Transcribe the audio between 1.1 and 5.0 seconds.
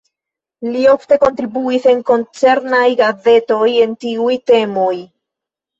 kontribuis en koncernaj gazetoj en tiuj temoj.